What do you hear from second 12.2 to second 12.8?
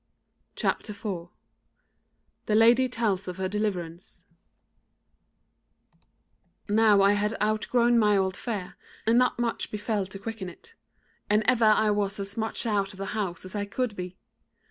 much